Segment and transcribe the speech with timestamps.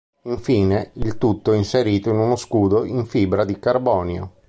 [0.23, 4.31] Infine, il tutto è inserito in uno scudo in fibra di carbonio.